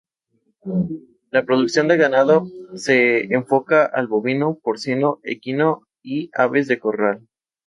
[1.29, 7.27] La producción de ganado, se enfoca al bovino, porcino, equino y aves de corral.